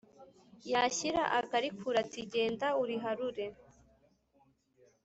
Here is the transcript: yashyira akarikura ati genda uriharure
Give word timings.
yashyira 0.71 1.21
akarikura 1.39 1.97
ati 2.05 2.21
genda 2.31 2.67
uriharure 2.81 3.45